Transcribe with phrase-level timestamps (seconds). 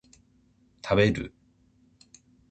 [0.83, 1.31] 食べる